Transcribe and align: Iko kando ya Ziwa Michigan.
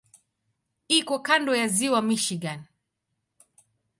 Iko 0.97 1.15
kando 1.27 1.51
ya 1.59 1.67
Ziwa 1.75 2.01
Michigan. 2.07 2.59